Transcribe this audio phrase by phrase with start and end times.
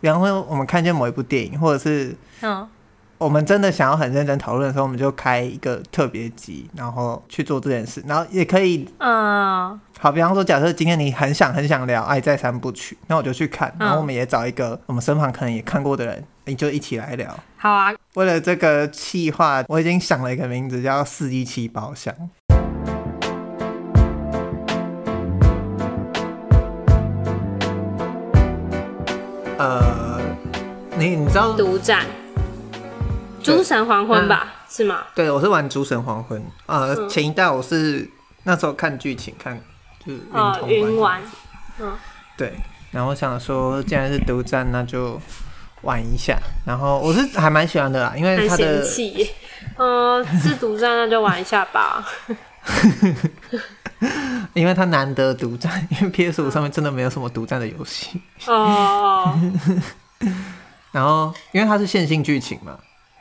[0.00, 2.68] 比方说我们看见某一部电影，或者是嗯。
[3.18, 8.04] 我们真的想要很认真讨论的时候，我们就开一个特别集，然后去做这件事。
[8.06, 13.74] 然后也可以，嗯，好，比方说，假设今天你很想很想聊《爱在三部曲》，那我就去看。
[13.80, 17.34] 然后我们也找一个我们身旁可能也看过的人，你就一起来聊。
[17.56, 17.90] 好啊。
[18.16, 22.14] 为了这个企划，我已经想了一个名字，叫“四一七包厢”。
[29.58, 30.20] 呃，
[30.98, 32.04] 你你知道独占。
[33.42, 35.04] 诸神黄昏吧，嗯、是吗？
[35.14, 36.42] 对，我是玩诸神黄昏。
[36.66, 38.08] 呃，嗯、前一代我是
[38.42, 39.56] 那时候看剧情看，
[40.04, 40.20] 就是
[40.66, 41.22] 云云玩。
[41.78, 41.96] 嗯，
[42.36, 42.54] 对。
[42.90, 45.20] 然后我想说，既然是独占，那就
[45.82, 46.36] 玩一下。
[46.66, 48.84] 然后我是还蛮喜欢的啦，因为他的，
[49.78, 52.04] 嗯、呃，是独占，那就玩一下吧。
[54.54, 58.20] 因为他难得独占，因为 PS 五上面真的没有什么独占的游戏。
[58.46, 59.38] 哦。
[60.92, 62.78] 然后，因为它是线性剧情嘛。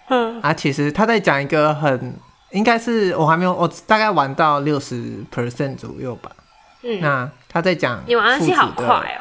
[0.07, 2.13] 嗯啊，其实他在讲一个很，
[2.51, 6.31] 应该是我还没有，我大概玩到六十 percent 左右吧。
[6.83, 9.19] 嗯，那他在讲，你玩的好快哦。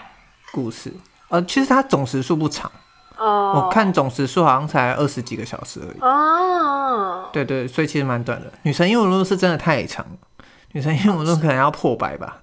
[0.52, 0.92] 故事，
[1.30, 2.70] 呃，其实它总时数不长。
[3.16, 3.54] 哦。
[3.56, 6.00] 我看总时数好像才二十几个小时而已。
[6.00, 7.28] 哦。
[7.32, 8.52] 对对，所以其实蛮短的。
[8.62, 10.12] 女神异闻录是真的太长了，
[10.74, 12.42] 女神异闻录可能要破百吧。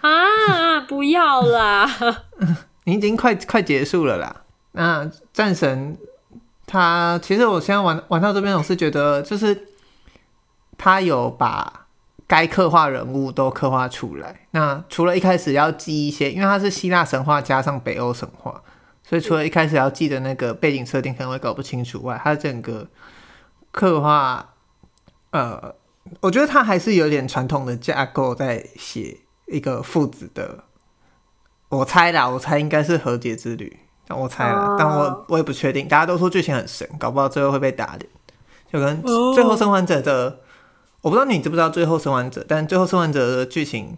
[0.00, 0.80] 啊！
[0.88, 1.86] 不要啦，
[2.84, 4.42] 你已经快快结束了啦。
[4.72, 5.98] 那战神。
[6.64, 9.68] 他其实我现在玩玩到这边，我是觉得就是
[10.78, 11.86] 他有把
[12.26, 14.46] 该刻画人物都刻画出来。
[14.52, 18.62] 那除了一开始要记一些，因为他是希腊神话加上北欧神话，
[19.02, 22.88] 所以除了一开始要记得那个背景设定可能会搞不清楚外，他整个
[23.70, 24.54] 刻画，
[25.32, 25.74] 呃，
[26.20, 30.64] 我觉得他还是有点传统的架构在写一个父子的。
[31.68, 33.78] 我猜啦，我猜应该是和解之旅。
[34.06, 35.88] 但我猜了，但我我也不确定。
[35.88, 38.10] 大家都说剧情很神，搞不好最后会被打脸。
[38.70, 39.02] 就跟
[39.34, 40.40] 《最后生还者》的，
[41.02, 43.96] 我不知道你知不知道《最后生还者》，但《最后生还者》的剧情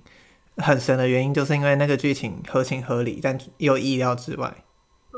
[0.59, 4.53] 很神的原因，就是因为那个剧情合情合理，但又意料之外，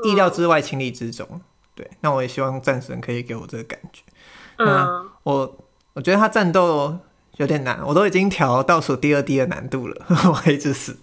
[0.05, 1.41] 意料之外，情理之中。
[1.75, 4.01] 对，那我也希望战神可以给我这个感觉。
[4.57, 4.87] 那
[5.23, 5.57] 我
[5.97, 6.95] 我觉得他战斗
[7.37, 10.95] 有点难，我都已经调倒数第二低的难度了， 我还一直死。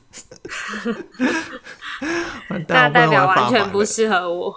[2.69, 4.55] 那代表完全不适合我，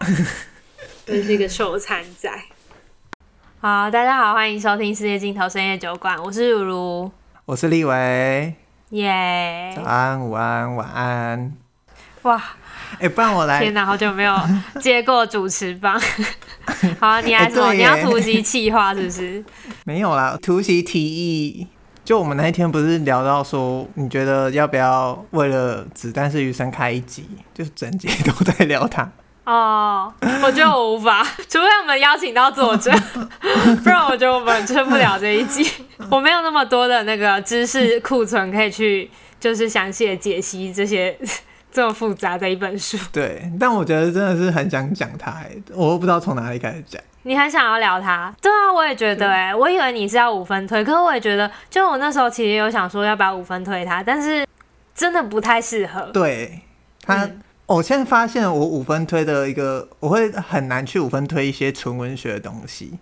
[1.04, 2.30] 这是一个受残仔。
[3.60, 7.10] 好，大家好，欢迎收听《世界尽头深夜酒馆》，我是如如，
[7.44, 8.54] 我是立维，
[8.92, 9.76] 耶 Yeah！
[9.76, 11.52] 早安、午安、晚安。
[12.22, 12.42] 哇，
[12.98, 13.60] 哎、欸，不然我来。
[13.60, 14.34] 天哪，好久没有
[14.80, 16.00] 接过主持棒。
[16.98, 19.44] 好，你来说，欸、你要突袭企划是不是？
[19.84, 21.66] 没有啦，突袭提议。
[22.04, 27.28] 就我们那一天不是聊到说，你觉得要不要为了子弹是余生开一集？
[27.52, 29.10] 就是整集都在聊他
[29.42, 30.12] 哦。
[30.44, 32.92] 我觉得我无法，除非我们邀请到作者，
[33.82, 35.68] 不然我觉得我们撑不了这一集。
[36.08, 39.10] 我没有那么多的那个知识库存可以去，
[39.40, 41.18] 就是详细的解析这些
[41.76, 42.96] 这么复杂的一本书。
[43.12, 45.42] 对，但我觉得真的是很想讲他，
[45.74, 46.98] 我都不知道从哪里开始讲。
[47.24, 48.34] 你很想要聊它？
[48.40, 54.46] 对啊，我也觉得哎、欸，我以为你是要五分推，可是我也觉得，就我那时候其实有想说要不要五分推它，但是
[54.94, 56.00] 真的不太适合。
[56.14, 56.60] 对
[57.02, 62.98] 他，嗯、我现在发现我五分推的一个，我会很难去五分推一些纯文学的东西。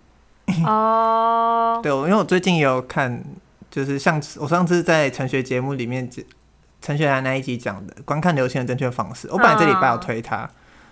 [0.67, 3.23] 哦，对，因为我最近也有看，
[3.71, 6.09] 就是上次我上次在陈学节目里面，
[6.85, 10.47] 陈雪兰那一集讲的观看流行的正确方式，我本来这礼拜要推他，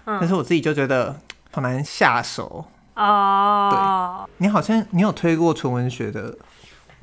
[0.05, 1.15] 嗯、但是我自己就觉得
[1.51, 2.65] 好难下手。
[2.95, 4.27] 哦，oh.
[4.27, 6.35] 对，你好像你有推过纯文学的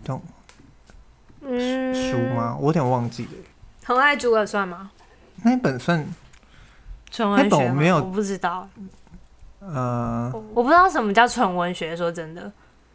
[0.03, 0.21] 这种
[1.41, 2.57] 书吗？
[2.57, 3.31] 嗯、我有点忘记了。
[3.85, 4.91] 很爱诸葛算吗？
[5.45, 6.05] 那本算
[7.13, 8.69] 纯文学没有，我不知道。
[9.61, 11.97] 呃，我不知道什么叫纯文学。
[11.97, 12.51] 说真的，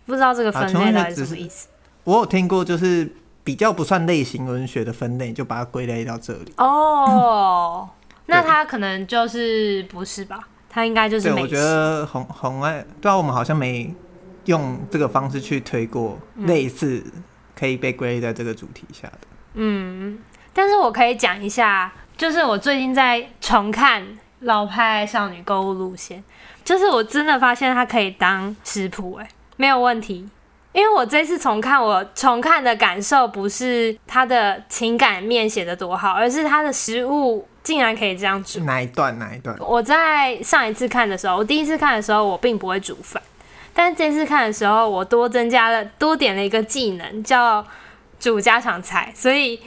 [0.05, 1.69] 不知道这个分类到底什么意思。
[2.03, 3.09] 我有听过，就是
[3.45, 6.51] 比较不算类型文学的分类，就把它归类到这里。
[6.57, 7.89] 哦，oh,
[8.25, 10.49] 那它可能就是不是吧？
[10.69, 11.35] 它应该就是美。
[11.35, 13.93] 对，我觉得红红爱对啊，我们好像没
[14.45, 17.01] 用这个方式去推过类似
[17.57, 19.19] 可以被归类在这个主题下的。
[19.53, 20.19] 嗯，
[20.51, 24.05] 但是我可以讲一下，就是我最近在重看
[24.39, 26.23] 老派少女购物路线，
[26.63, 30.27] 就是我真的发现它可以当食谱，哎，没有问题。
[30.75, 37.47] 因为我这次重看，我重看的感受不是他的情感面写的多好，而是他的食物。
[37.63, 38.59] 竟然可以这样煮？
[38.59, 39.17] 哪一段？
[39.17, 39.57] 哪一段？
[39.59, 43.19] 我在上一次看的时候，我第一次看的时候，我并不会煮饭，
[43.73, 47.65] 但是这次看的时候，我多增加了，多点了一个技能，叫
[48.19, 49.11] 煮家常菜。
[49.15, 49.59] 所以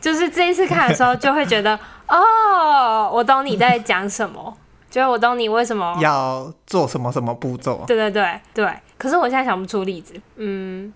[0.00, 4.56] 就是这一次看的时候，就会觉得，哦，我懂你在讲什么，
[4.92, 7.82] 就是我懂你为什么要做什么什么步骤。
[7.86, 10.92] 对对对对，可是我现在想不出例子，嗯，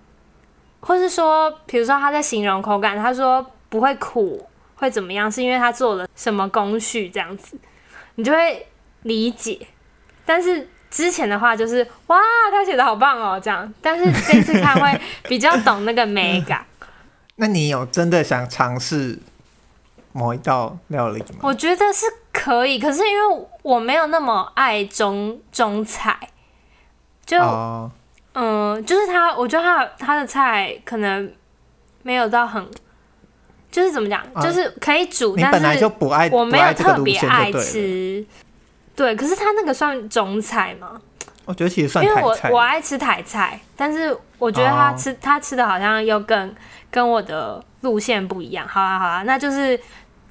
[0.80, 5.32] 或是说，比如说他在形容口感，他说不会苦，会怎么样？
[5.32, 7.56] 是因为他做了什么工序这样子，
[8.16, 8.66] 你就会
[9.04, 9.66] 理解。
[10.26, 12.20] 但是之前的话就是哇，
[12.50, 13.72] 他写的好棒哦，这样。
[13.80, 16.62] 但是这次看会比较懂那个美感。
[17.36, 19.18] 那你有真的想尝试
[20.12, 21.38] 某一道料理吗？
[21.40, 22.04] 我觉得是
[22.46, 26.16] 可以，可是因为我没有那么爱中中菜，
[27.24, 27.90] 就、oh.
[28.34, 31.28] 嗯，就是他，我觉得他他的菜可能
[32.04, 32.64] 没有到很，
[33.68, 38.24] 就是怎么讲，uh, 就是可以煮，但是本来就不爱，我没有特别爱吃。
[38.94, 41.00] 对，可是他那个算中菜吗？
[41.46, 45.18] 我觉得其实算，因为我我爱吃台菜，但是我觉得他吃、oh.
[45.20, 46.54] 他吃的好像又更
[46.92, 48.68] 跟我的路线不一样。
[48.68, 49.76] 好啊好啊，那就是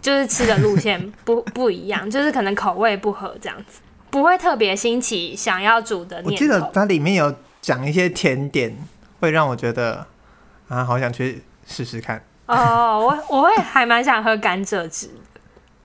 [0.06, 3.82] 就是吃的路线 不不一样，就是可能口味不合这样子，
[4.12, 6.32] 不会特别新奇想要煮的念头。
[6.32, 8.78] 我记得它里面有讲一些甜点，
[9.20, 10.06] 会让我觉得
[10.68, 12.24] 啊，好想去试试看。
[12.46, 15.10] 哦、oh,，我我会还蛮想喝甘蔗汁。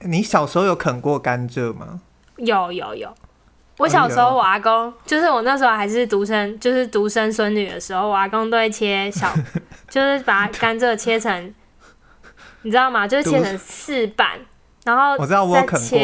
[0.01, 2.03] 你小时候有啃过甘蔗吗？
[2.37, 3.15] 有有有。
[3.79, 9.33] 我小时候，我阿公就是我那时候还是独生，就是独生孙女的时候，我阿公都会切小，
[9.89, 11.55] 就是把甘蔗切成，
[12.63, 13.07] 你知道吗？
[13.07, 14.39] 就是切成四瓣，
[14.85, 15.99] 然后我知道我啃过，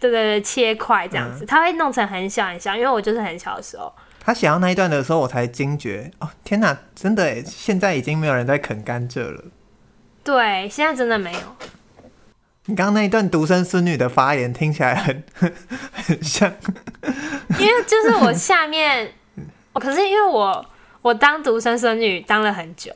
[0.00, 3.92] 对对对，切块这样子，他会弄成很小很小，因为我就是很小的时候。
[4.20, 9.44] 他写到那一段的时候，我才惊觉哦，天哪，真的耶，现在已经没有人在啃甘蔗了。
[10.22, 11.40] 对，现在真的没有。
[12.66, 15.24] 你刚刚那一段独生孙女的发言听起来很
[15.92, 16.52] 很像，
[17.58, 19.10] 因为就是我下面，
[19.72, 20.66] 可是因为我
[21.00, 22.92] 我当独生孙女当了很久，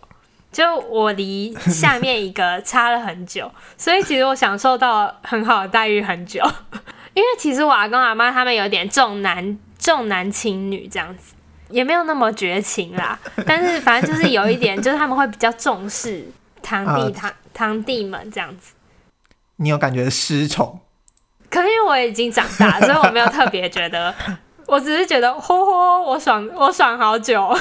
[0.53, 6.41] 就我离下面一个差了很久， 所以其实我享受到很好的待遇很久。
[7.15, 11.35] 因为其实我阿公阿妈他们有点重男重男轻女这样子，
[11.71, 16.27] 也没有那么绝情啦， 但是反正就是有一点，就是他们会比较重视
[16.63, 18.75] 堂弟堂堂弟们这样子。
[19.57, 20.81] 你有感觉失宠？
[21.51, 24.15] 可是因为我已经长大，所以我没有特别觉得。
[24.67, 27.55] 我只是觉得，嚯嚯，我爽，我爽好久。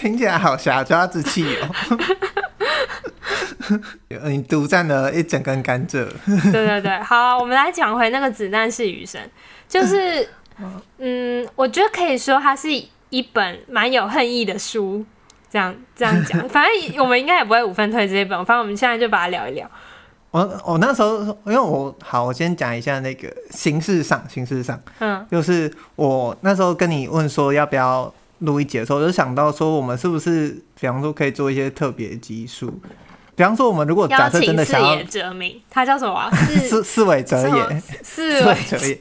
[0.00, 1.68] 听起来好侠抓之气哦。
[4.24, 6.08] 你独占了一整根甘蔗。
[6.50, 9.20] 对对对，好，我们来讲回那个子弹是雨神，
[9.68, 10.26] 就是，
[10.96, 12.68] 嗯，我觉得可以说它是
[13.10, 15.04] 一本蛮有恨意的书。
[15.50, 19.68] 这样这样讲，反正我们应该也不会五分推这一本，反正我们现在就把它聊一聊。
[20.30, 32.70] 我我那时候因为我好，我先讲一下那个形式上，形式上，嗯，就是我那时候跟你问说要不要录一节的时候，我就想到说我们是不是，比方说可以做一些特别集数，
[33.34, 36.30] 比方说我们如果假设真的想要，哲明，他叫什么、啊？
[36.68, 39.00] 四四尾哲也， 四尾哲也，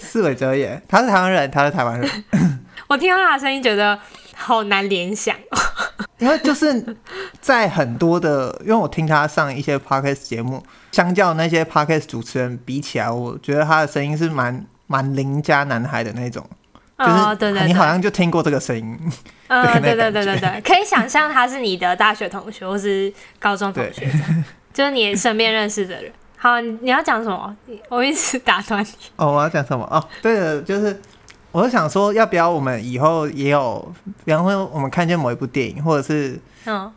[0.00, 2.24] 四尾哲也，他是台湾人，他是台湾人。
[2.88, 3.98] 我听到他的声音，觉得。
[4.38, 5.34] 好难联想，
[6.18, 6.94] 因为就是
[7.40, 10.62] 在很多的，因为我听他上一些 podcast 节目，
[10.92, 16.46] 相较那些 podcast 主持人比起来，我觉得他的声音是蛮蛮邻家男孩的那种，
[16.98, 18.98] 哦，对对，你好像就听过这个声音，
[19.48, 24.10] 嗯，对对对对对，可以想象他是你的大学同学或是高中同学，
[24.72, 26.10] 就是你身边认识的人。
[26.38, 27.54] 好，你要讲什么？
[27.88, 28.88] 我一直打断你。
[29.16, 29.84] 哦，我要讲什么？
[29.90, 31.00] 哦，对的，就是。
[31.52, 33.94] 我是想说，要不要我们以后也有，
[34.26, 36.92] 比方说我们看见某一部电影，或者是，嗯，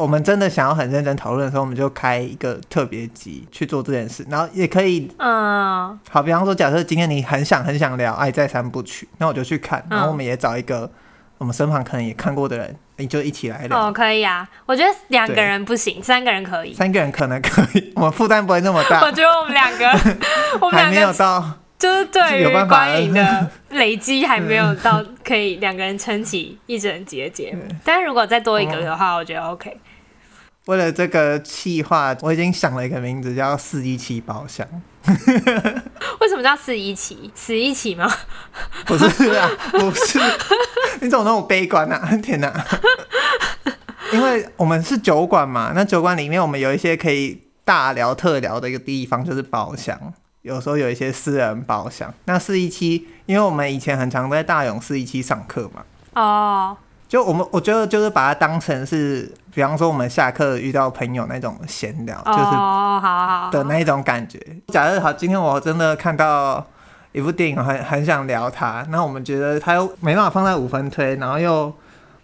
[0.00, 10.90] 我们真的想要很认真讨论的时候，我们就开一个特别集去做这件事，然后也可以，嗯，好，比方说，假设今天你很想很想聊《爱在三部曲》，那我就去看，然后我们也找一个
[11.38, 13.88] 我们身旁可能也看过的人，你就一起来聊。
[13.88, 19.00] 哦，可以啊，我觉得两个人不行，三个人可以，三个人可能可以，我们负担不会那么大。
[19.06, 19.86] 我觉得我们两个，
[20.60, 21.44] 我们两个还没有到。
[21.80, 29.74] 就是对于观影的累积还没有到可以两个人撑起一整集的节目，但是如果再多一个的话，我觉得 OK。
[30.66, 34.66] 为了这个气划，我已经想了一个名字，叫“四一七包厢”。
[36.20, 37.30] 为什么叫四一七？
[37.34, 38.08] 死一起吗？
[38.86, 40.20] 不是啊，不是。
[41.00, 42.16] 你怎么那么悲观啊？
[42.22, 42.52] 天哪！
[44.12, 49.98] 因为我们是酒馆嘛，那酒馆里面我们有一些可以大聊特聊的一个地方，就是包厢。
[50.42, 56.78] 有时候有一些私人包厢，那四一七，因为我们以前很常在大勇四一七上课嘛，哦、oh.，
[57.10, 64.38] 就我们我觉得就是把它当成是，比方说我们下课遇到朋友那种闲聊，就是哦好好的那一种感觉。
[64.38, 64.72] Oh, 好好好。
[64.72, 66.64] 假设好，今天我真的看到
[67.10, 71.74] 一部电影很，很很想聊它，那我们觉得它又没办法放在五分推，然后又，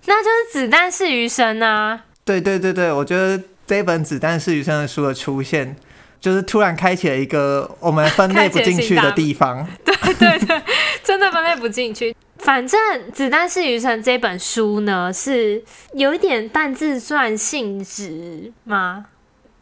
[0.05, 2.05] 那就是子弹是余生啊。
[2.25, 5.75] 对对对对，我觉得这一本子弹是余生的书的出现，
[6.21, 9.67] 就是突然开启了一个我们分类不进去的地方。
[9.83, 10.63] 对对对，
[11.03, 12.15] 真的分类不进去。
[12.39, 12.79] 反正
[13.11, 15.63] 《子弹是余生》这本书呢，是
[15.95, 19.07] 有一点半自传性质吗？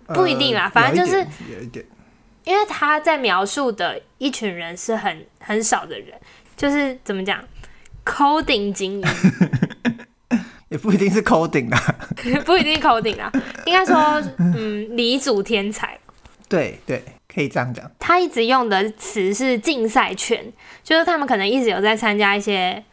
[0.08, 1.18] 不一定啦，反正就是
[1.50, 1.84] 有一点，
[2.44, 6.12] 因为他在描述的一群人是很很少的人，
[6.56, 7.42] 就是怎么讲
[8.04, 9.06] ，coding 精英，
[10.68, 11.78] 也不一定是 coding 啦，
[12.44, 13.32] 不一定 coding 啦，
[13.64, 13.96] 应该说，
[14.38, 15.98] 嗯，离组天才，
[16.50, 17.02] 对对，
[17.34, 17.90] 可以这样讲。
[17.98, 22.84] 他一直用的词是竞赛圈，就是他们可能一直有在参加一些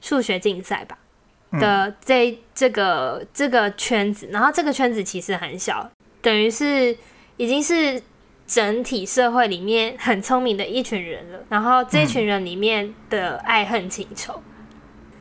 [0.00, 0.98] 数学竞赛吧
[1.60, 5.90] 的这这个这个圈子，然后这个圈子其实很小。
[6.22, 6.96] 等于是
[7.36, 8.00] 已经是
[8.46, 14.64] 整体社会里面很聪明的一群人了，然后这群人里面的爱恨情仇，嗯、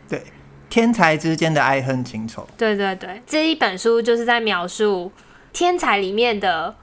[0.09, 0.23] 对，
[0.69, 5.11] 天才之间的爱恨情仇，对对对，这一本书就是在描述
[5.51, 6.75] 天才里面的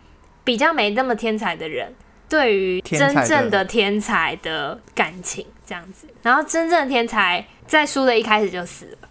[0.49, 1.93] 比较没那么天才的人
[2.27, 9.09] 对于真正的天才的感情这样子，然后真正的天才在书的一开始就死了，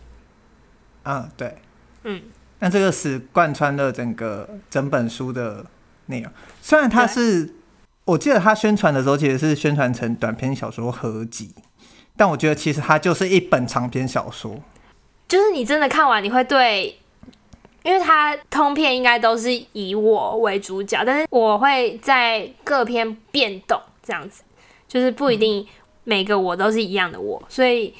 [1.04, 1.56] 嗯，对，
[2.06, 2.24] 嗯。
[2.58, 5.64] 那这个是贯穿了整个整本书的
[6.08, 6.32] 内容。
[6.60, 7.54] 虽然它是，
[8.06, 11.54] 我记得他宣传的时候其实是宣传成短篇小说合集，
[12.16, 14.60] 但我觉得其实它就是一本长篇小说。
[15.28, 16.98] 就是你真的看完，你会对，
[17.88, 24.44] 因为它通篇应该都是以我为主角，但是我会在各篇变动这样子，
[24.88, 25.66] 就是不一定
[26.04, 27.94] 每个我都是一样的我，所以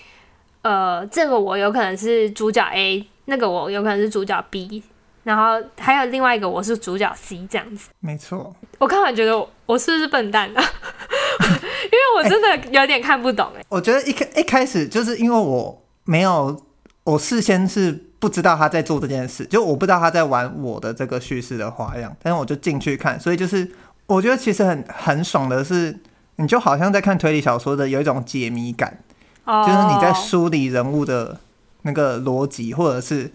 [0.62, 3.08] 呃，这个我有可能是主角 A。
[3.30, 4.82] 那个我有可能是主角 B，
[5.24, 7.90] 然后还有另外一个我是主角 C 这样子。
[8.00, 10.64] 没错，我看完觉得我，我是不是笨蛋啊？
[11.42, 13.66] 因为我真的有点看不懂哎、欸。
[13.68, 16.58] 我觉得一开一开始就是因为我没有，
[17.04, 23.70] 我事先是不知道他在做这件事，就我不知道他在玩我的这个叙事的花样，但是我就进去看，所以就是
[24.06, 25.98] 我觉得其实很很爽的是，
[26.38, 29.00] 你就好像在看推理小说的有一种解谜感
[29.46, 29.66] ，oh.
[29.66, 31.40] 就是你在梳理人物的。
[31.84, 33.32] 那个逻辑，或者是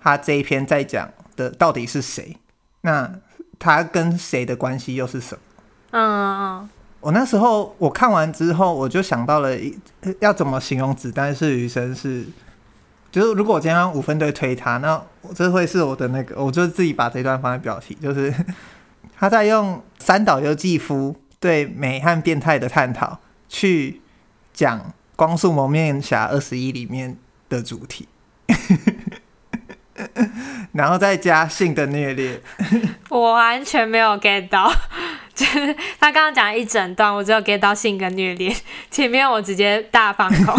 [0.00, 2.36] 他这一篇在讲的到底是谁？
[2.82, 3.10] 那
[3.58, 5.40] 他跟谁的关系又是什么？
[5.90, 9.56] 嗯嗯，我那时候我看完之后，我就想到了
[10.20, 12.24] 要怎么形容子弹是余生是，
[13.16, 15.02] 就是如果我今天用五分队推他，那
[15.34, 18.34] 这会是我的那个，我就自己把这段放在标题，就是
[19.18, 23.18] 他在用三岛由纪夫对美和变态的探讨，
[23.48, 24.02] 去
[24.52, 24.78] 讲
[25.16, 27.16] 《光速蒙面侠二十一》里面。
[27.48, 28.08] 的主题，
[30.74, 32.40] 然后再加性的虐恋，
[33.08, 34.68] 我完全没有 get 到，
[35.32, 38.52] 就是他刚刚讲一整段，我只有 get 到性跟虐恋，
[38.90, 40.58] 前面我直接大放空。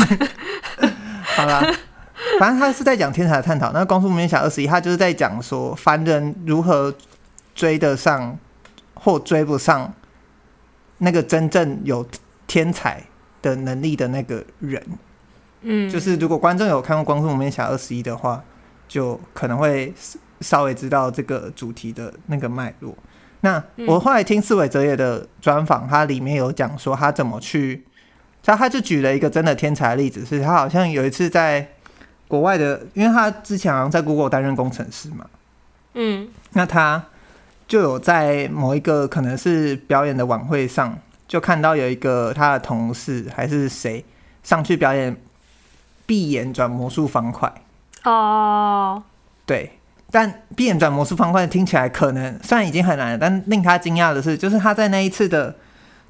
[1.36, 1.76] 好了，
[2.40, 3.72] 反正他是在讲天才的探讨。
[3.72, 6.94] 那《光速蒙面侠二十一》，他就是在讲说凡人如何
[7.56, 8.38] 追得上
[8.94, 9.94] 或追不上
[11.00, 12.06] 那个真正有
[12.46, 13.04] 天才
[13.42, 14.82] 的能力的那个人。
[15.62, 18.44] 嗯，就是如果观众有看过《光速蒙面侠二十一》的话，
[18.88, 19.94] 就可能会
[20.40, 22.96] 稍微知道这个主题的那个脉络。
[23.42, 27.86] 那我后来听四尾哲也的专访，他里面有讲说他怎么去，
[28.44, 31.68] 他他就举了一个真的天才的例子，是他好像有一次在
[32.28, 35.26] 国外的，因为他之前好像在 Google 担任工程师嘛，
[35.94, 37.04] 嗯，那他
[37.68, 44.04] 就有在某一个可能是表演的晚会上，就看到有一个他的同事还是谁
[44.44, 45.16] 上去表演。
[46.06, 47.54] 闭眼转魔术方块
[48.06, 49.04] 哦，oh.
[49.46, 49.78] 对，
[50.10, 55.54] 但闭眼转魔术方块听起来可能虽然已经很难了，但令他惊讶的是，就是他在那一次的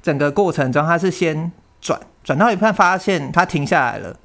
[0.00, 4.16] 整个过程中，他是先转转到一半，发现他停下来了，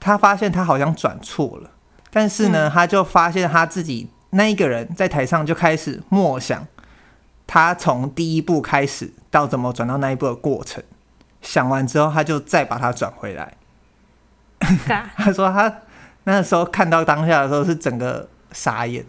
[0.00, 1.70] 他发现他好像转错了，
[2.10, 6.66] 但是呢，嗯、他就发现他自己那一个人在台上就开始默想，
[7.46, 10.82] 他从第一步开始到怎么转到那一步的过程，
[11.42, 13.54] 想完之后，他就再把它转回来。
[15.16, 15.72] 他说他
[16.24, 19.04] 那时候看到当下的时候是整个傻眼，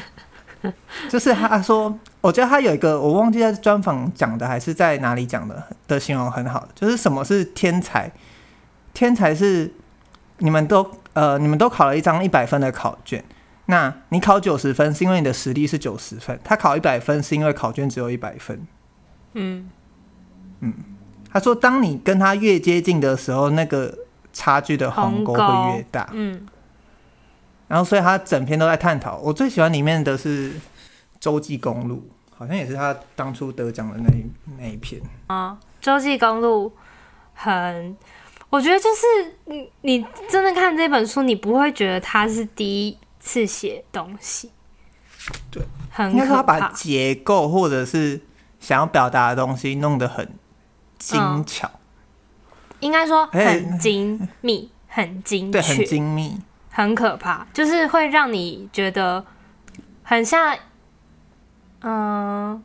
[1.08, 8.10] 就是他说，我觉得他有一个我忘记在专访讲的还是在哪里讲的的形容很好，就是什么是天才？
[8.94, 9.70] 天才是
[10.38, 13.22] 你们都呃你们都考了一张一百分的考卷，
[13.66, 18.66] 那你考九十分是因为你的实力是九十分，他考一百分是因为考卷只有一百分。
[19.34, 19.68] 嗯
[20.60, 20.72] 嗯，
[21.30, 23.98] 他说当你跟他越接近的时候，那个。
[24.36, 26.44] 差距的鸿沟会越大，嗯，
[27.68, 29.16] 然后所以他整篇都在探讨。
[29.18, 30.50] 我最喜欢里面的是
[31.20, 31.98] 《洲际公路》，
[32.36, 34.26] 好像也是他当初得奖的那一
[34.58, 35.56] 那一篇啊。
[35.80, 36.68] 《洲际公路》
[37.34, 37.96] 很，
[38.50, 44.50] 我觉得就是你你真的看这本书，你不会觉得他是第一次写东西，
[45.50, 46.72] 对，很应该说他把可怕。
[46.72, 48.20] 结构或者是
[48.60, 50.36] 想要表达的东西弄得很
[50.98, 51.70] 精巧，
[52.80, 53.54] 应该说哎。
[53.54, 56.38] 很精密、 很精对，很确、精密。
[56.70, 59.24] 很可怕，就是会让你觉得
[60.02, 60.56] 很像，
[61.82, 62.60] 嗯、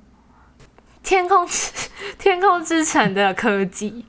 [1.03, 1.71] 天空之
[2.17, 4.05] 天空之城的科技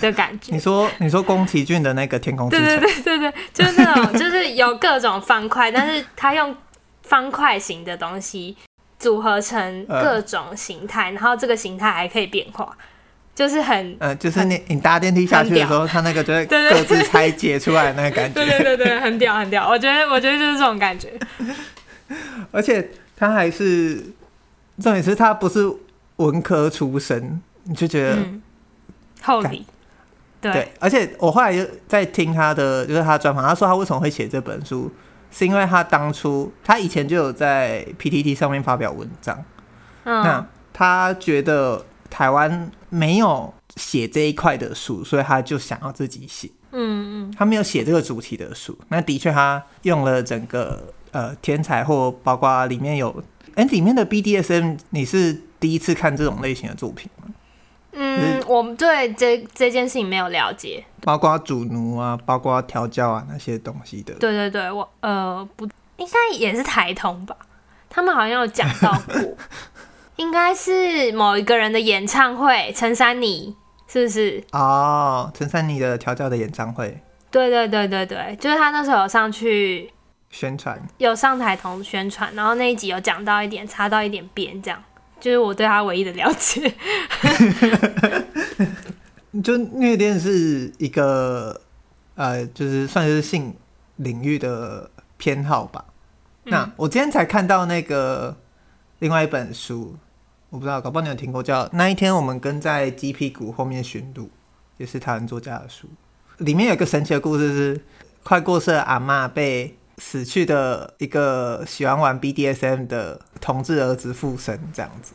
[0.00, 0.60] 的感觉你。
[0.60, 6.54] 说，你说宫崎骏的那个《天空之城》，对对对对对，就是那种，就是有各种方块，但是他用
[7.02, 8.56] 方块型的东西
[8.98, 12.76] 组合成各种形态，然后这个形态还可以变化，
[13.34, 18.34] 就是很呃，就是你你搭电梯下去的时候，它那个就会各自拆解出来的那个感觉。
[18.34, 21.08] 对对对对，很屌很屌，我觉得我觉得就是这种感觉。
[22.52, 23.96] 而且他还是
[24.80, 25.66] 重点是他不是
[26.16, 28.42] 文科出身，你就觉得、嗯，
[29.22, 29.64] 厚礼，
[30.42, 30.72] 对对。
[30.78, 34.92] 而且我后来就在听他的，就是他专访，他说他为什么会写这本书，
[35.30, 39.42] 是因为他当初他以前就有在 PTT 上面发表文章，
[40.04, 46.50] 嗯，那他觉得台湾没有写这一块的书，所以他就想要自己写。
[46.74, 53.10] 嗯嗯，他没有写这个主题的书，那的确他用了整个呃天才或包括里面有，
[53.54, 57.31] 哎、欸，里面的 BDSM 你是第一次看这种类型的作品吗？
[57.92, 60.84] 嗯，我们对这这件事情没有了解。
[61.02, 64.14] 包括主奴啊，包括调教啊那些东西的。
[64.14, 65.64] 对对对，我呃不
[65.96, 67.36] 应该也是台通吧？
[67.90, 69.36] 他们好像有讲到过，
[70.16, 73.54] 应该是某一个人的演唱会，陈珊妮
[73.86, 74.42] 是不是？
[74.52, 79.92] 哦，陈珊妮的调教的演唱会对对对对对，就是他那时候有上去
[80.30, 84.82] 宣传，有上台同宣传，然后那一集有讲到一点，插到一点边，这样
[85.22, 86.74] 就是我对他唯一的了解。
[89.42, 91.60] 就虐恋是一个
[92.16, 93.54] 呃，就是算是性
[93.96, 95.84] 领域的偏好吧。
[96.46, 98.36] 嗯、那我今天才看到那个
[98.98, 99.96] 另外一本书，
[100.50, 104.24] 我不知道，搞不好你有听过，叫《那一天我们跟在鸡屁股后面寻路》，
[104.76, 105.88] 也是台湾作家的书。
[106.38, 107.80] 里面有一个神奇的故事是，
[108.24, 115.12] 快过世的阿嬷被死去的一个喜欢玩 BDSM 的同志儿子附身，这样子。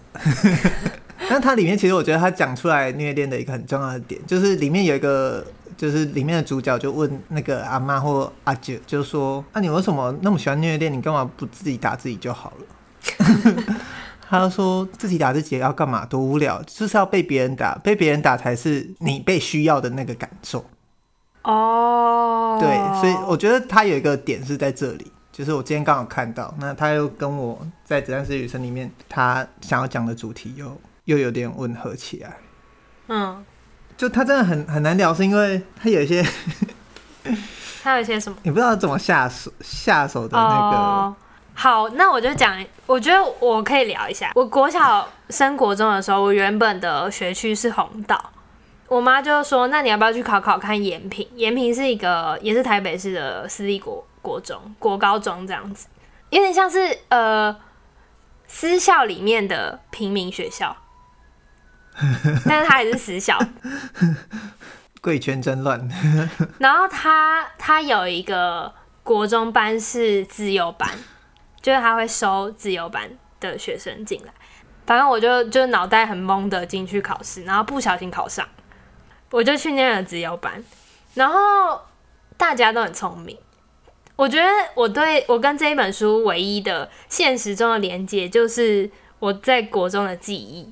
[1.29, 10.93] 那它里面其实我觉得他讲出来虐恋的一个很重要的点，就是里面有一个，就是里面的主角就问那个阿妈或阿姐，就说：“那、你为什么那么喜欢虐恋？
[10.93, 13.75] 你干嘛不自己打自己就好了？”
[14.29, 16.05] 他说：“自己打自己要干嘛？
[16.05, 16.61] 多无聊！
[16.63, 20.63] 就是要被别人打，被别人打才是你被需要的那个感受。”
[21.51, 30.79] 哦，对，所以我觉得他有一个点是在这里，就是我今天刚好看到，那他又跟我在《子弹是女生》里面他想要讲的主题又。
[31.07, 32.35] 又有点吻合起来，
[33.07, 33.41] 嗯，
[33.95, 36.21] 就他真的很很难聊，是因为他有一些，
[37.81, 40.77] 他有一些什么， 你不知道怎么下手下手的那个。
[40.77, 41.15] 哦、
[41.53, 44.33] 好，那我就讲，我觉得我可以聊一下。
[44.35, 48.21] 我国小升国中的时候，我原本的学区是弘道，
[48.87, 51.27] 我妈就说：“那你要不要去考考看延平？
[51.35, 55.87] 延平是一个也是台北市的私立国国中、国高中这样子，
[56.29, 57.55] 有点像是呃
[58.47, 60.75] 私校里面的平民学校。
[62.45, 63.37] ”但是他还是私校，
[65.01, 65.89] 贵圈真乱。
[66.59, 68.73] 然后他他有一个
[69.03, 70.89] 国中班是自由班，
[71.61, 74.31] 就是他会收自由班的学生进来。
[74.85, 78.47] 反正我就就脑袋很懵的进去考试，然后不小心考上，
[79.31, 80.63] 我就去念了自由班。
[81.13, 81.81] 然后
[82.37, 83.37] 大家都很聪明，
[84.15, 90.71] 我觉得我对我跟这一本书唯一的现实中的连接，就是我在国中的记忆。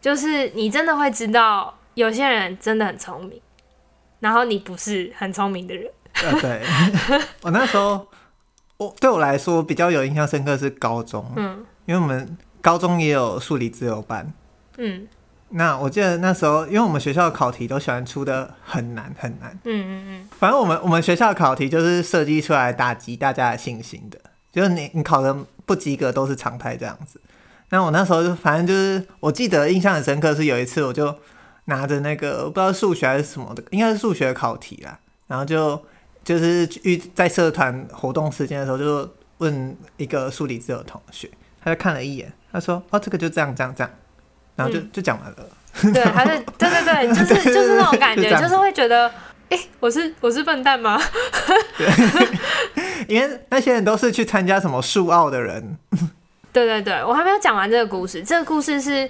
[0.00, 3.38] 就是你真的会知道，有些人真的很聪明，
[4.20, 5.92] 然后你不是很聪明的人。
[6.14, 6.62] 呃，对，
[7.42, 8.06] 我那时候，
[8.78, 14.32] 我对我来说比较有印象深刻是高中，嗯，因为我们高中也有数理自由班，
[14.78, 15.06] 嗯，
[15.52, 24.18] 那我记得那时候，因为我们学校的考题都喜欢出的很难很难，嗯嗯嗯，反正我们我们学校的考题就是设计出来打击大家的信心的，
[24.52, 25.36] 就是你你考的
[25.66, 27.20] 不及格都是常态这样子。
[27.70, 31.12] 那我那时候就反正就是，我记得印象很深刻是有一次，我就
[31.64, 35.80] 拿着那个我不知道数学还是什么的，应该是数学考题啦，然后就
[36.22, 39.08] 就是遇在社团活动时间的时候，就
[39.38, 41.28] 问一个数理自由同学，
[41.60, 43.90] 他就看了一眼，他说：“哦，这个就这样这样这样。”
[44.56, 45.36] 然后就、嗯、就讲完了。
[45.92, 49.08] 对，还是对对对，就是 就是那种感觉，就，就是会觉得，
[49.48, 51.00] 哎、欸，我是我是笨蛋吗？
[51.78, 51.88] 对，
[53.06, 55.78] 因为那些人都是去参加什么数奥的人。
[56.52, 58.22] 对对对，我还没有讲完这个故事。
[58.22, 59.08] 这个故事是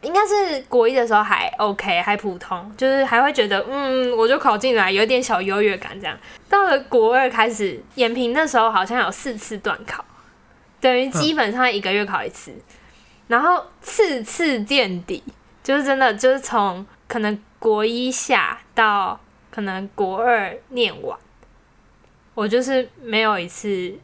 [0.00, 6.16] 应该是国一的时候还 OK，还普通，就是还会觉得嗯，我就考进来，有点小优越感这样。
[6.48, 10.02] 到了国二开始，延平那时候好像有四次断考，
[10.80, 12.62] 等于基本上一个月考一次，嗯、
[13.28, 15.22] 然后次次垫底，
[15.62, 21.18] 就是真的就是从可能国一下到可能国二念完，
[22.34, 23.94] 我就是没有一次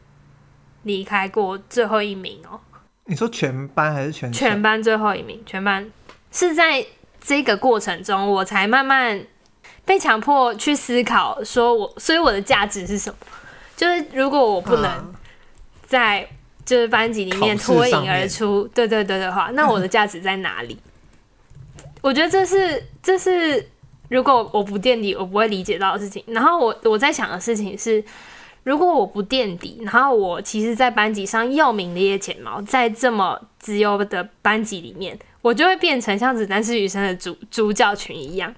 [0.83, 2.59] 离开过最后一名哦。
[3.05, 5.41] 你说全班还是全全班最后一名？
[5.45, 5.91] 全班
[6.31, 6.85] 是在
[7.19, 9.25] 这个过程中，我才慢慢
[9.85, 13.17] 被强迫去思考，说我所以我的价值是什么？
[13.75, 15.13] 就是如果我不能
[15.85, 16.27] 在
[16.65, 20.77] 就是班级里面脱颖而出，对对对的话，那我的价值在哪里？
[22.01, 23.69] 我觉得这是这是
[24.09, 26.23] 如果我不垫底，我不会理解到的事情。
[26.27, 28.03] 然后我我在想的事情是，
[28.63, 38.53] 如果我不垫底，然后我其实，在班级上又名列前茅，在这么自由的班级里面，我就会变成像子弹是雨声的主主角群一样。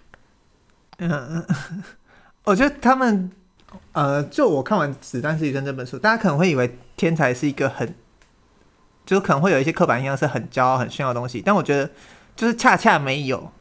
[1.00, 1.46] 嗯，
[2.46, 3.32] 我觉得他们。
[3.98, 7.96] 呃，就我看完《子弹是雨声》这本书，大家可能会以为天才是一个很，
[9.08, 11.42] 就可能会有一些刻板印象，是很骄傲、很炫耀的东西。
[11.44, 11.90] 但我觉得，
[12.36, 13.52] 就是恰恰没有。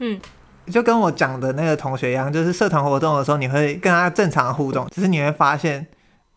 [0.00, 0.20] 嗯，
[0.66, 5.86] 就跟我讲的那个同学一样，就是社团活动的时候，你会跟他正常互动，只是你会发现，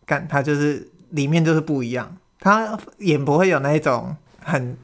[0.06, 4.74] 干他就是里面就是不一样，他也不会有那一种很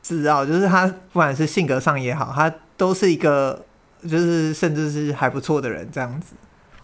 [0.00, 3.64] 自傲，就是他不管是性格上也好，他都是一个，
[4.02, 6.36] 就是甚至是还不错的人这样子。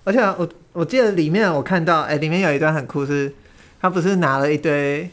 [0.04, 3.34] 而且我我记得里面我看到，哎、欸，里面有一段很酷是，是
[3.80, 5.10] 他不是拿了一堆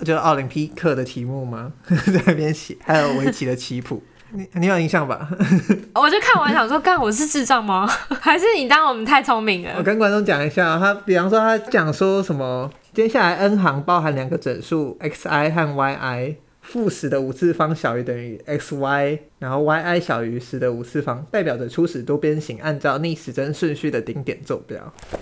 [0.00, 1.72] 就是奥林匹克的题目吗？
[1.88, 5.28] 在那边写，还有围棋的棋谱， 你你有印象吧？
[5.94, 7.88] 我就看完想说，干我是智障吗？
[8.20, 9.74] 还是你当我们太聪明了？
[9.76, 16.36] 我跟观众讲一下，他比方说他讲说什么，接下来 n 行包含两个整数 xi 和 yi。
[16.70, 24.78] 负十的五次方小于等于 x y，然后 y i 小于十的五次方，代表着初始多边形按照逆时针顺序的顶点坐标。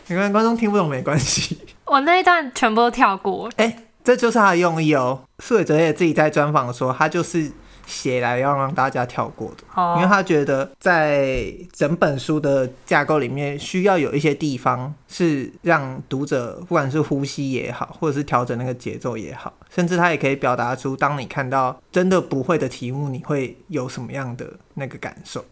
[0.08, 1.56] 没关系，观众听不懂没关系。
[1.84, 3.48] 我那一段全部都跳过。
[3.56, 5.22] 哎、欸，这就是他的用意哦。
[5.38, 7.52] 苏伟哲也自己在专访说，他就是。
[7.86, 9.96] 写来要让大家跳过的，oh.
[9.96, 25.44] 因为他觉得在整本书的架构里面，需要有一些地方是让读者不管是呼吸也好，或者是调整那个节奏也好，甚至他也可以表达出，当你看到真的不会的题目，你会有什么样的那个感受？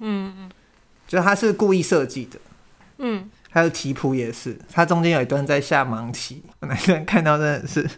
[0.00, 0.50] 嗯嗯，
[1.06, 2.38] 就他是故意设计的，
[2.98, 7.88] 嗯，还有题谱也是，他中间有一段在下盲棋，我那段看到真的是。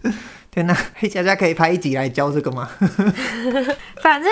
[0.51, 2.69] 天呐，黑佳佳可以拍一集来教这个吗？
[4.03, 4.31] 反正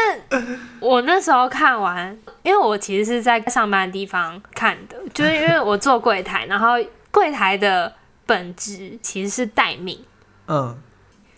[0.80, 6.72] 我那时候看完，因为我其实是在上班的地方看的，就是因为我做柜台，然后
[7.12, 7.94] 柜台的
[8.26, 10.04] 本质其实是待命。
[10.48, 10.76] 嗯，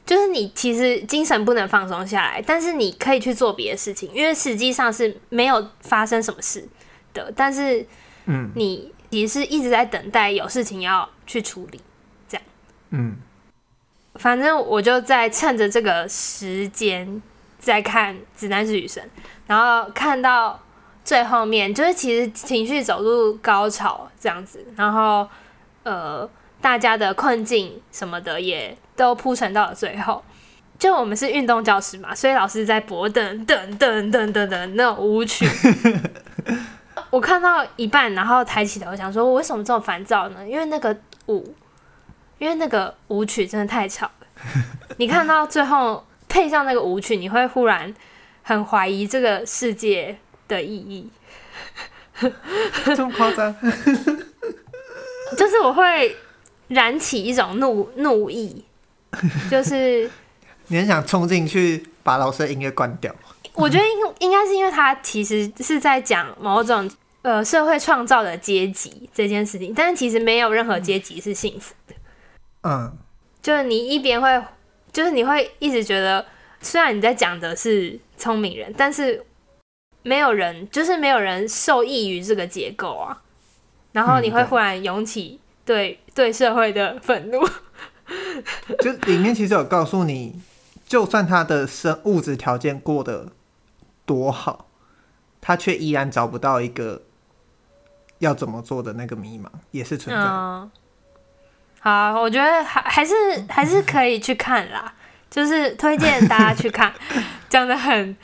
[0.07, 6.67] 就是你其实精神不能放松下来，但是你可以去做别的事情，因为实际上是没有发生什么事
[7.13, 7.31] 的。
[7.37, 7.85] 但是，
[8.25, 11.79] 嗯，你其实是一直在等待有事情要去处理，
[12.27, 12.43] 这样，
[12.93, 13.17] 嗯。
[14.21, 17.23] 反正我就在趁着这个时间
[17.59, 19.03] 在看《子弹是雨神》，
[19.47, 20.61] 然后看到
[21.03, 25.27] 最后面，就是其实情绪走入高潮这样子，然后
[25.85, 26.29] 呃，
[26.61, 30.23] 大家的困境什么的也都铺陈到了最后。
[30.79, 35.49] 就我们是运动教室嘛，所以老师在播等等等等等等那种舞曲。
[37.09, 40.47] 我看到一半，然后抬起头想说，我为什么这么烦躁呢？
[40.47, 40.95] 因为那个
[41.29, 41.55] 舞。
[42.41, 44.27] 因为那个舞曲真的太吵了，
[44.97, 47.95] 你看到最后配上那个舞曲，你会忽然
[48.43, 50.17] 很怀疑这个世界
[50.49, 51.11] 的意义。
[52.97, 53.55] 这么夸张？
[55.37, 56.17] 就是我会
[56.69, 58.65] 燃起一种怒怒意，
[59.51, 60.11] 就是
[60.69, 63.15] 你很想冲进去把老师的音乐关掉。
[63.53, 71.95] 我觉得应应该是因为他其实是在讲某种呃社会创造的阶级这件事情，但是其实没有任何阶级是幸福的。
[72.63, 72.97] 嗯，
[73.41, 74.43] 就是你一边会，
[74.93, 76.25] 就是你会一直觉得，
[76.61, 79.25] 虽然你在讲的是聪明人，但是
[80.03, 83.23] 没有人，就是没有人受益于这个结构啊。
[83.93, 87.41] 然后你会忽然涌起对、嗯、对，对社会的愤怒。
[88.81, 90.41] 就里面其实有告诉你，
[90.87, 93.33] 就算他的生物质条件过得
[94.05, 94.69] 多好，
[95.41, 97.03] 他却依然找不到一个
[98.19, 100.23] 要怎么做的那个迷茫，也是存在。
[100.23, 100.71] 嗯
[101.81, 103.15] 好，我觉得还还是
[103.49, 104.93] 还是可以去看啦，
[105.31, 106.93] 就是推荐大家去看，
[107.49, 108.15] 讲的很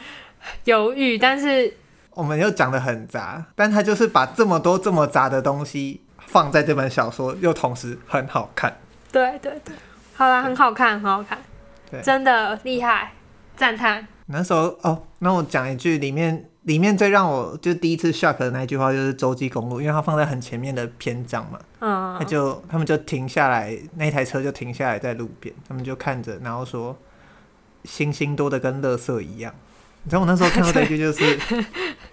[0.64, 1.74] 犹豫，但是
[2.10, 8.76] 我们又讲的很杂，但他就是把这么多这么杂的东西放在这本小说，又同时很好看。
[9.10, 9.74] 对对对，
[10.14, 11.38] 好啦，很好看，很好看，
[11.90, 13.12] 对，真的厉害，
[13.56, 14.06] 赞叹。
[14.26, 21.58] 那时候哦，那我讲一句，里面里面最让我就第一次 shock 的那句话就是洲际公路，因为它放在很前面的篇章嘛。
[21.80, 22.16] 嗯。
[22.18, 26.96] 他就他们就停下来，那台车就停下来在路边，他们就看着，然后说
[27.84, 29.52] ：“星星多的跟垃圾一样。”
[30.04, 31.38] 你知道我那时候看到这一句就是，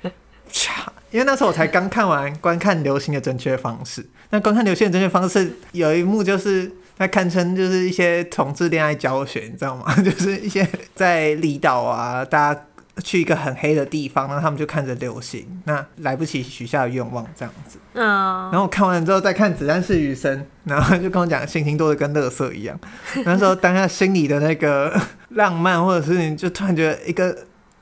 [1.11, 6.71] 因为那时候我才刚看完《观看流星的正确方式》，那观看流星的正确方式有一幕就是。
[6.97, 9.91] 那堪称就是一些同志恋爱教学，你知道吗？
[10.05, 12.65] 就是一些在离岛啊，大家
[12.97, 17.77] 去一个很黑的地方，然后他们就看着流星，那来不及许下愿望这样子。
[17.93, 18.06] 嗯。
[18.06, 22.79] 然后我看完了之后再看《子弹是余生》，然后就跟我讲星星多的跟垃圾一样。
[23.25, 24.93] 那时候当下心里的那个
[25.29, 27.36] 浪漫，或者是你就突然觉得一个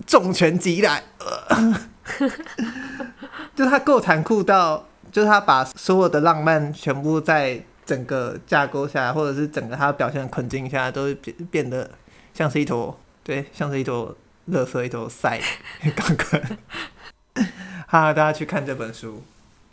[0.06, 1.82] 重拳击来，呃、
[3.56, 7.62] 就他够残酷到，就是他把所有的浪漫全部在。
[7.84, 11.90] 整个架构下来，或者是整个他表现的困境下，都会变变得
[12.34, 14.16] 像是一坨，对，像是一坨
[14.50, 15.40] 垃圾，一头塞。
[15.96, 16.42] 刚刚，
[17.88, 19.24] 哈，大家去看这本书，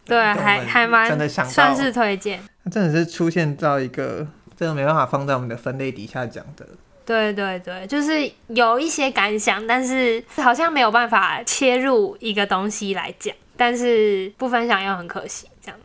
[0.05, 2.41] 对，还还蛮真的想算是推荐。
[2.71, 4.27] 真的是出现到一个
[4.57, 6.67] 真的没办法放在我们的分类底下讲的。
[7.07, 15.81] 对对对，就是有一些感想，但是好像没有办法切入一个东西来讲，但是不分享又很可惜，这样。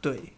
[0.00, 0.32] 对。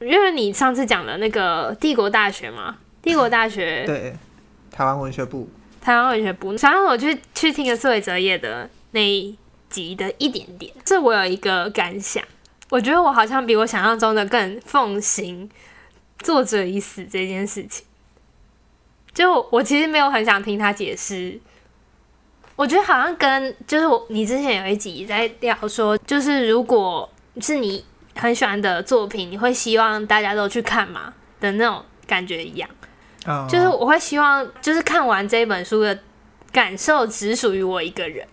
[0.00, 4.12] 因为你上次讲的那个帝国大学嘛，帝国大学对，
[4.68, 5.48] 台湾文学部，
[5.82, 9.36] 台湾文学部，想让我去去听个苏伟哲业的那一
[9.68, 12.24] 集的一点点，这我有一个感想，
[12.70, 15.50] 我觉得我好像比我想象中的更奉行
[16.20, 17.84] 作者已死这件事情，
[19.12, 21.38] 就我其实没有很想听他解释，
[22.56, 27.84] 我觉得好像跟就是我你之前有一集在聊说，就是如果是你。
[28.14, 31.14] 很喜欢的作品，你会希望大家都去看吗？
[31.40, 32.68] 的那种感觉一样
[33.26, 33.48] ，oh.
[33.48, 35.98] 就是我会希望，就是看完这本书的
[36.50, 38.26] 感受只属于我一个人，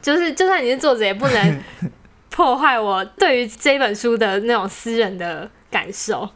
[0.00, 1.62] 就是就算你是作者，也不能
[2.30, 6.28] 破坏我对于这本书的那种私人的感受。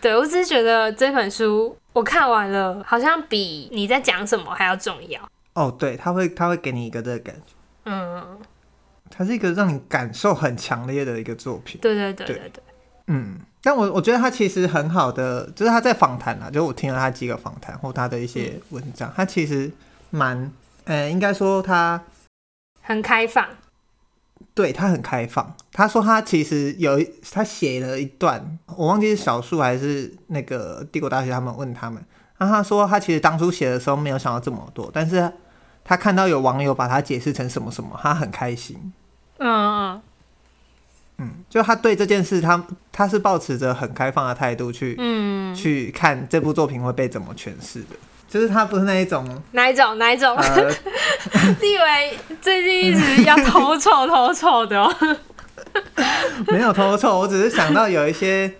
[0.00, 5.20] 对，我只是觉得这本书我看完了，好像比你在讲什么还要重要。
[5.54, 7.52] 哦，oh, 对，他会他会给你一个这个感觉，
[7.84, 8.38] 嗯。
[9.14, 11.78] 它是一个让你感受很强烈的一个作品。
[11.82, 12.62] 对对对对对，对。
[13.06, 19.70] 嗯，但我我觉得他其实很好的，就是他在访谈啊，就是我听了他几个访谈或他的一些文章，他、嗯、其实
[20.10, 20.50] 蛮，
[20.84, 22.02] 呃、欸，应该说他
[22.80, 23.46] 很开放。
[24.54, 25.54] 对，他很开放。
[25.72, 32.04] 他说他其实有一，他写了一段，我忘记是小树还是那个帝国大学他们问他们，
[32.36, 35.32] 然后他说他其实当初写的时候没有想到这么多，但是
[35.84, 38.92] 他看到有网友把他解释成什么什么，他很开心。
[39.38, 40.02] 嗯嗯，
[41.48, 47.96] 就他对这件事他，他他是抱持着很开放的态度去，嗯，去看这部作品会被怎么诠释的。
[48.26, 50.34] 就是他不是那一种，哪一种哪一种？
[50.34, 50.68] 呃、
[51.60, 54.96] 你以为最近一直要偷臭偷臭的？
[56.48, 58.50] 没有偷臭，我只是想到有一些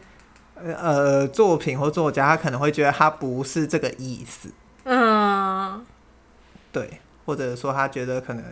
[0.56, 4.50] 呃作品或作家，他可能会觉得他不是这个意思。
[4.84, 5.82] 嗯，
[6.70, 8.44] 对，或者说他觉得可能。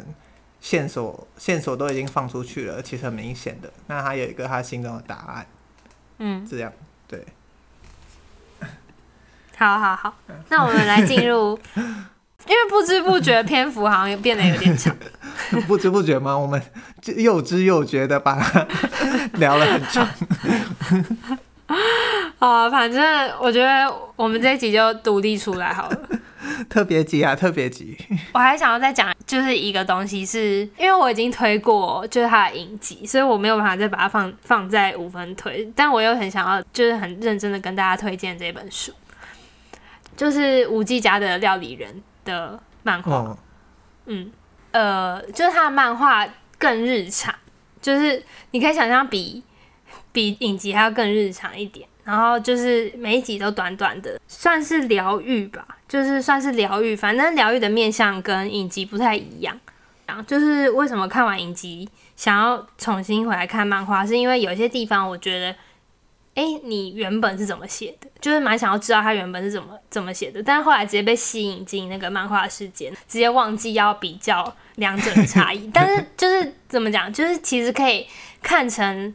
[0.61, 3.73] 线索线索都已经放出去了，其实很明显的。
[3.87, 5.47] 那他有一个他心中的答案，
[6.19, 6.73] 嗯，这样
[7.09, 7.25] 对。
[9.57, 10.15] 好好好，
[10.49, 11.83] 那我们来进入， 因
[12.49, 14.97] 为不知不觉篇幅好像变得有点长。
[15.67, 16.37] 不知不觉吗？
[16.37, 16.63] 我们
[17.17, 18.67] 又知又觉的把它
[19.35, 20.09] 聊了很长。
[22.39, 26.09] 啊，反正我觉得我们这一集就独立出来好了。
[26.69, 27.97] 特别急啊，特别急！
[28.33, 35.71] 我还想要再讲，就是一个东西是，是因为我已经推过，就是它的影集，所以我没有办法再把它放放在五分推。
[35.75, 38.93] 但我又很想要，就是很认真的跟大家推荐这本书，
[40.17, 43.13] 就是吴季家的料理人的漫画。
[43.13, 43.39] 哦、
[44.07, 44.31] 嗯，
[44.73, 46.27] 呃，就是他的漫画
[46.59, 47.35] 更日常，
[47.81, 49.43] 就是你可以想象比
[50.13, 51.89] 比影集还要更日常一点。
[52.11, 56.97] 然后就是每一集都短短的，算是疗愈吧，就是算是疗愈。
[56.97, 59.57] 反正疗愈的面向跟影集不太一样。
[60.27, 65.55] 就是为什么看完影集想要重新回来看漫画，是因为有些地方我觉得，
[66.35, 68.09] 哎，你原本是怎么写的？
[68.21, 70.43] 就是蛮想要知道他原本是怎么怎么写的。
[70.43, 75.71] 但是后来直接被吸引进那个漫画世界，直接忘记要比较两者的差异。
[75.73, 78.05] 但是就是怎么讲，就是其实可以
[78.43, 79.15] 看成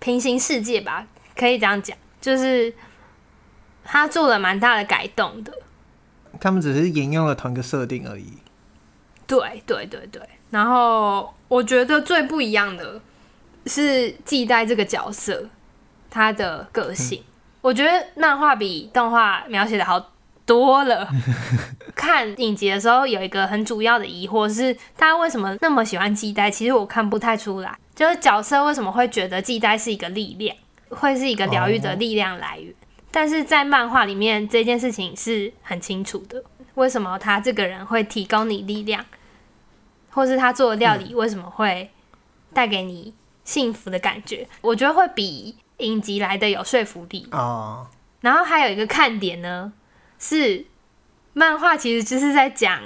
[0.00, 1.96] 平行世界吧，可以这样讲。
[2.26, 2.74] 就是
[3.84, 5.52] 他做了蛮大的改动的，
[6.40, 8.32] 他们只是沿用了同一个设定而已。
[9.28, 13.00] 对对对对，然后我觉得最不一样的
[13.66, 15.48] 是季代这个角色，
[16.10, 20.10] 他的个性，嗯、我觉得漫画比动画描写的好
[20.44, 21.08] 多了。
[21.94, 26.50] 看影集的时候，有一个很主要的疑惑是，大家为什么那么喜欢季代？
[26.50, 27.78] 其实我看不太出来。
[27.94, 30.56] 就是角色为什么会觉得系带是一个力量，
[30.90, 32.72] 会是一个疗愈的力量来源。
[32.72, 32.76] 哦、
[33.10, 36.42] 但是在漫画里面，这件事情是很清楚的。
[36.74, 39.04] 为什么他这个人会提供你力量，
[40.10, 41.90] 或是他做的料理为什么会
[42.52, 44.46] 带给你幸福的感觉？
[44.50, 47.26] 嗯、我觉得会比影集来的有说服力。
[47.32, 47.86] 哦。
[48.20, 49.72] 然后还有一个看点呢，
[50.18, 50.66] 是
[51.32, 52.80] 漫画其实就是在讲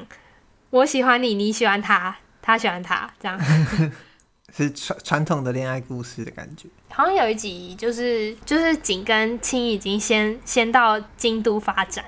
[0.70, 3.40] 我喜欢你，你喜欢他，他喜欢他，这样
[4.56, 6.68] 是传传统的恋爱故事的感觉。
[6.88, 12.04] 好像有一集就是就是景跟青已经先先到京都发展。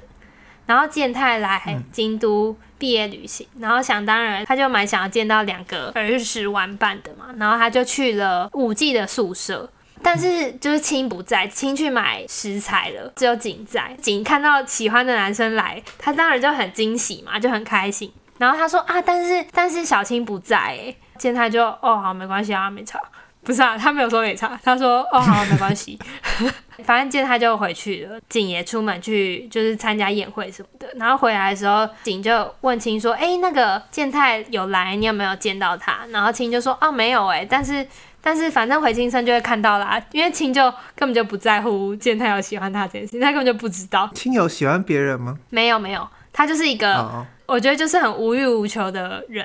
[0.64, 9.68] 然后健太来京都毕业旅行，然后想当然他就蛮想要见到两个儿时玩伴的嘛，然后他就去了五季的宿舍，
[10.00, 13.94] 但是就是青不在，青去买食材了，只有景在。
[14.00, 18.10] 景看到喜欢的男生来，他当然就很惊喜嘛，就很开心。
[18.38, 22.98] 然后他说啊，但是但是小青不在，哎，健太就哦好没关系啊，没差。
[23.44, 25.96] 不是啊，他没有说没差，他说哦好，没关系，
[26.84, 28.20] 反正健太就回去了。
[28.28, 37.84] 景也出门去就是参加宴会什么的，然后回来的时候，景就问青说：“哎、欸，那个健太有来，你有没有见到他？”然后青就说：“哦，没有哎、欸，但是
[38.20, 45.36] 但是反正回青生就会看到啦，因为青就根本就不在乎健太有喜欢他这件事，他根本就不知道。”青有喜欢别人吗？
[45.50, 47.24] 没有没有，他就是一个，oh, oh.
[47.46, 49.44] 我觉得就是很无欲无求的人。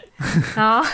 [0.56, 0.88] 然后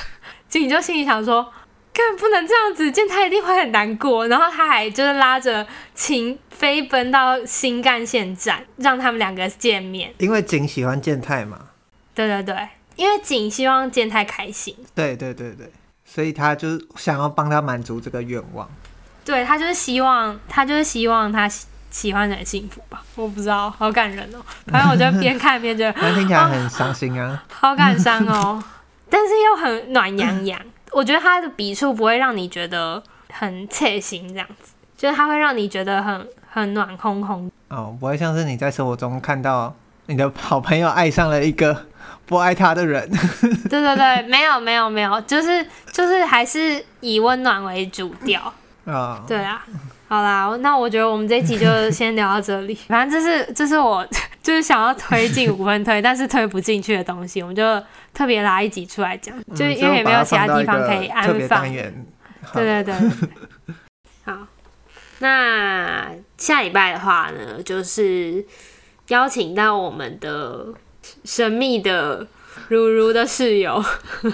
[0.61, 1.51] 景就心里想说。
[1.95, 4.27] 更不能这样子，健太一定会很难过。
[4.27, 5.63] 然后他还就是拉着
[5.93, 10.11] 秦飞奔到新干线站，让他们两个见面。
[10.17, 11.59] 因为景喜欢健太嘛。
[12.15, 14.75] 对对对，因为景希望健太开心。
[14.95, 15.71] 对对对对，
[16.03, 18.67] 所以他就是想要帮他满足这个愿望。
[19.23, 21.47] 对，他就是希望，他就是希望他
[21.91, 23.03] 喜欢的人幸福吧。
[23.13, 24.39] 我不知道，好感人哦。
[24.65, 28.63] 反正我就边看边觉得， 听起来很伤心啊，哦、好感伤哦，
[29.13, 30.59] 但是又很暖洋洋。
[30.91, 37.47] 我觉得他的笔触不会让你觉得很切心，这样子，就是他会让你觉得很很暖烘烘。
[37.69, 39.75] 哦，不会像是你在生活中看到
[40.07, 41.85] 你的好朋友爱上了一个
[42.25, 43.07] 不爱他的人。
[43.69, 48.41] 对对对，没有没有没有，就是就是还是以温暖为主调。
[48.85, 49.63] 啊、哦，对啊，
[50.07, 52.75] 好啦，那我觉得我们这一集就先聊到这里。
[52.87, 54.05] 反正这是这是我
[54.43, 57.83] 就是想要推进 五分推，但是推不进去的东西，我们就。
[58.13, 61.67] 特别拉一集出来讲，嗯、就因为也没有其他地方可以安放。
[62.53, 62.93] 对对对，
[64.23, 64.37] 好。
[65.17, 68.45] 那下礼拜的话呢，就是
[69.07, 70.67] 邀请到我们的
[71.25, 72.27] 神秘的
[72.67, 73.83] 如如的室友，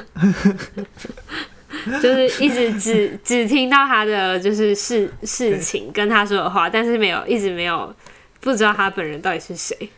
[2.03, 7.95] 就是一直只只听到他的就是事事情跟他说的话，但是没有一直没有
[8.41, 9.89] 不知道他本人到底是谁。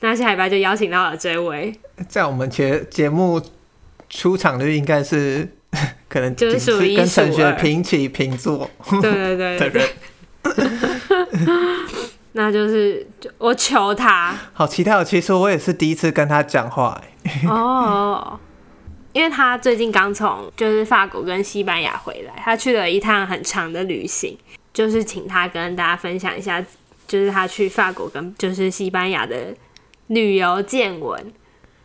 [0.00, 1.74] 那下礼拜就邀请到了这位，
[2.06, 3.40] 在我们节节目
[4.10, 5.48] 出场率应该是
[6.06, 9.88] 可能就是属于跟陈学平起平坐，对对对的人，
[12.32, 13.06] 那就是
[13.38, 15.02] 我求他，好期待哦！
[15.02, 17.00] 其实我也是第一次跟他讲话
[17.48, 18.38] 哦，
[19.14, 24.36] 因为他最近刚从就是法国跟西班牙回来，他去了一趟很长的旅行，
[24.74, 26.62] 就是请他跟大家分享一下，
[27.08, 29.54] 就是他去法国跟就是西班牙的。
[30.08, 31.32] 旅游见闻，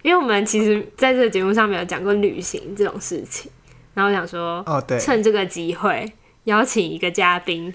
[0.02, 3.52] 因为我们其实在这个节目上没有讲过旅行这种事情，
[3.94, 6.12] 然后我想说，哦对，趁这个机会
[6.46, 7.74] 邀请一个嘉宾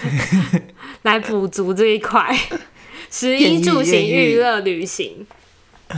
[1.02, 2.36] 来补足这一块，
[3.10, 5.26] 食衣住行娱乐旅行。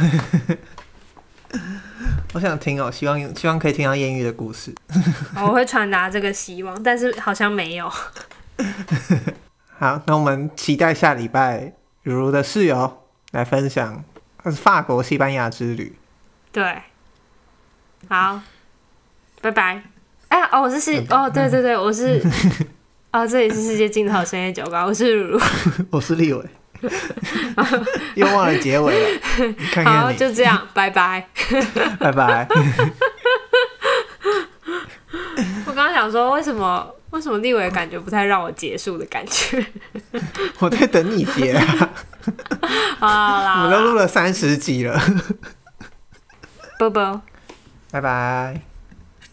[2.32, 4.72] 我想听哦，希望希望可以听到艳遇的故事。
[5.34, 7.90] 我会传达这个希望，但是好像没有。
[9.78, 12.99] 好，那我们期待下礼拜如如的室友。
[13.32, 14.02] 来分享，
[14.44, 15.96] 是法国西班牙之旅。
[16.52, 16.82] 对，
[18.08, 18.40] 好，
[19.40, 19.82] 拜拜。
[20.28, 22.20] 哎、欸，哦，我是世，哦，对对对，我是，
[23.12, 25.40] 哦，这里是世界尽头深夜酒吧，我是如如，
[25.90, 26.44] 我是立伟，
[28.14, 29.20] 又忘了结尾了。
[29.72, 31.28] 看看好，就这样，拜拜，
[31.98, 32.48] 拜拜。
[35.66, 36.94] 我刚刚想说，为什么？
[37.10, 39.64] 为什么立伟感觉不太让我结束的感觉？
[40.60, 41.90] 我在等你结啊！
[42.98, 45.00] 好啦， 我们都录了三十集了。
[46.78, 47.20] 啵啵，
[47.90, 48.60] 拜拜。